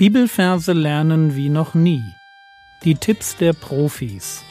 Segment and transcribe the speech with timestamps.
[0.00, 2.02] Bibelverse lernen wie noch nie.
[2.84, 4.42] Die Tipps der Profis.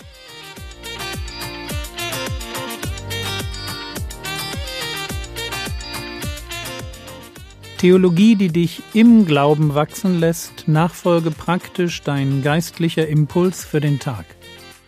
[7.80, 14.28] Theologie, die dich im Glauben wachsen lässt, nachfolge praktisch dein geistlicher Impuls für den Tag.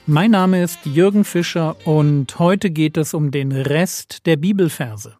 [0.05, 5.17] Mein Name ist Jürgen Fischer und heute geht es um den Rest der Bibelverse.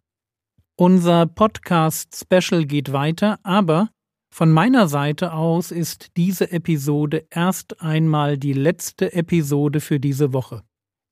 [0.76, 3.88] Unser Podcast-Special geht weiter, aber
[4.32, 10.62] von meiner Seite aus ist diese Episode erst einmal die letzte Episode für diese Woche.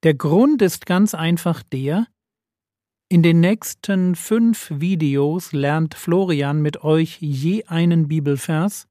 [0.02, 2.06] Der Grund ist ganz einfach der,
[3.12, 8.86] in den nächsten fünf Videos lernt Florian mit euch je einen Bibelvers,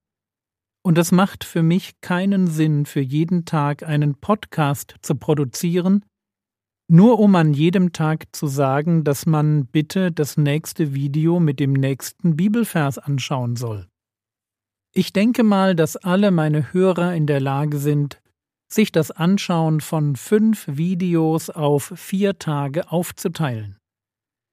[0.83, 6.05] und es macht für mich keinen Sinn, für jeden Tag einen Podcast zu produzieren,
[6.87, 11.73] nur um an jedem Tag zu sagen, dass man bitte das nächste Video mit dem
[11.73, 13.88] nächsten Bibelvers anschauen soll.
[14.93, 18.21] Ich denke mal, dass alle meine Hörer in der Lage sind,
[18.71, 23.77] sich das Anschauen von fünf Videos auf vier Tage aufzuteilen.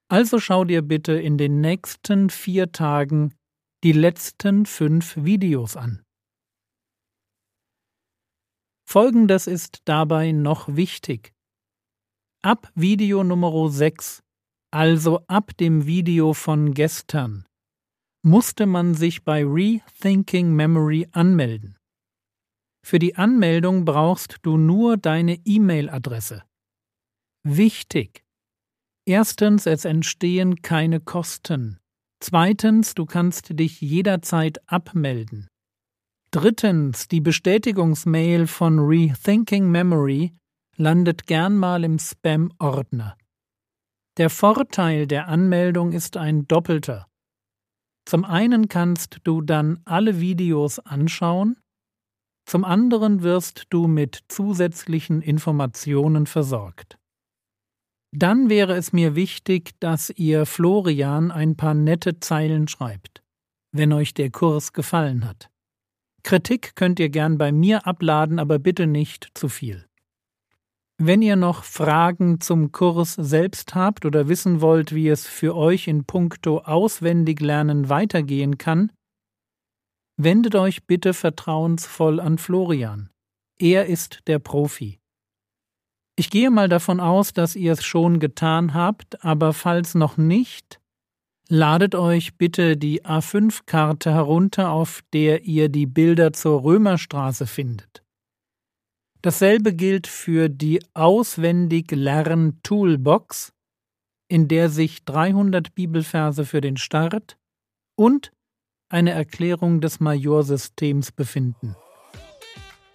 [0.08, 3.34] Also schau dir bitte in den nächsten vier Tagen
[3.82, 6.02] die letzten fünf Videos an.
[8.88, 11.32] Folgendes ist dabei noch wichtig.
[12.42, 14.22] Ab Video Nummer 6,
[14.70, 17.46] also ab dem Video von gestern,
[18.26, 21.78] musste man sich bei Rethinking Memory anmelden.
[22.84, 26.42] Für die Anmeldung brauchst du nur deine E-Mail-Adresse.
[27.44, 28.24] Wichtig.
[29.06, 31.78] Erstens, es entstehen keine Kosten.
[32.18, 35.46] Zweitens, du kannst dich jederzeit abmelden.
[36.32, 40.32] Drittens, die Bestätigungsmail von Rethinking Memory
[40.76, 43.16] landet gern mal im Spam-Ordner.
[44.16, 47.06] Der Vorteil der Anmeldung ist ein doppelter.
[48.06, 51.56] Zum einen kannst du dann alle Videos anschauen,
[52.48, 56.96] zum anderen wirst du mit zusätzlichen Informationen versorgt.
[58.12, 63.24] Dann wäre es mir wichtig, dass ihr Florian ein paar nette Zeilen schreibt,
[63.72, 65.50] wenn euch der Kurs gefallen hat.
[66.22, 69.86] Kritik könnt ihr gern bei mir abladen, aber bitte nicht zu viel.
[70.98, 75.88] Wenn ihr noch Fragen zum Kurs selbst habt oder wissen wollt, wie es für euch
[75.88, 78.90] in puncto Auswendiglernen weitergehen kann,
[80.16, 83.10] wendet euch bitte vertrauensvoll an Florian.
[83.58, 84.98] Er ist der Profi.
[86.18, 90.80] Ich gehe mal davon aus, dass ihr es schon getan habt, aber falls noch nicht,
[91.50, 98.05] ladet euch bitte die A5-Karte herunter, auf der ihr die Bilder zur Römerstraße findet.
[99.26, 103.52] Dasselbe gilt für die auswendig Lern Toolbox,
[104.28, 107.36] in der sich 300 Bibelverse für den Start
[107.96, 108.30] und
[108.88, 111.74] eine Erklärung des Majorsystems befinden.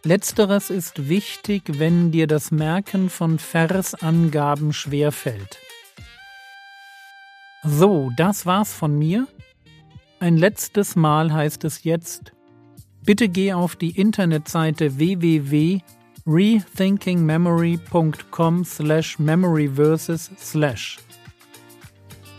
[0.06, 5.60] Letzteres ist wichtig, wenn dir das Merken von Versangaben schwerfällt.
[7.66, 9.28] So, das war's von mir.
[10.22, 12.32] Ein letztes Mal heißt es jetzt,
[13.04, 15.82] bitte geh auf die Internetseite www
[16.26, 20.98] rethinkingmemory.com slash memoryverses slash.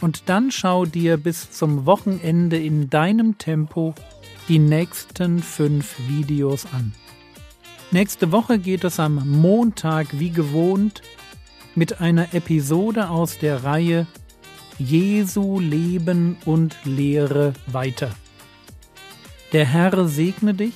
[0.00, 3.94] Und dann schau dir bis zum Wochenende in deinem Tempo
[4.48, 6.92] die nächsten fünf Videos an.
[7.92, 11.02] Nächste Woche geht es am Montag wie gewohnt
[11.74, 14.06] mit einer Episode aus der Reihe
[14.78, 18.10] Jesu Leben und Lehre weiter.
[19.52, 20.74] Der Herr segne dich,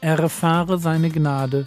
[0.00, 1.66] erfahre seine Gnade